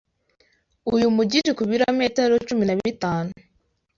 uyu 0.93 1.07
mujyi 1.15 1.35
uri 1.41 1.51
ku 1.57 1.63
bilometero 1.71 2.33
cumi 2.47 2.63
nabitanu 2.65 3.31